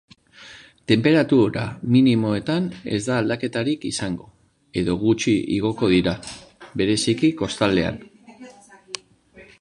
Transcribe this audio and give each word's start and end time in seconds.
Tenperatura 0.91 1.65
minimoetan 1.95 2.69
ez 2.97 2.99
da 3.09 3.19
aldaketarik 3.23 3.85
izango 3.91 4.27
edo 4.83 4.97
gutxi 5.05 5.37
igoko 5.59 5.93
dira, 5.95 6.17
bereziki 6.83 7.33
kostaldean. 7.43 8.05